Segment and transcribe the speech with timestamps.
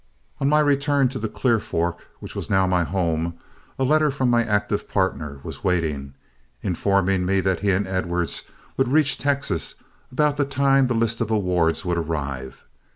[0.39, 3.35] On my return to the Clear Fork, which was now my home,
[3.77, 6.15] a letter from my active partner was waiting,
[6.63, 8.45] informing me that he and Edwards
[8.77, 9.75] would reach Texas
[10.11, 12.63] about the time the list of awards would arrive.